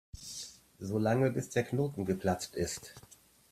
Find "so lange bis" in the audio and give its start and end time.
0.79-1.51